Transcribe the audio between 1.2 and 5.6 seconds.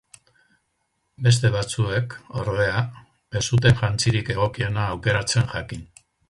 Beste batzuek, ordea, ez zuten jantzirik egokiena aukeratzen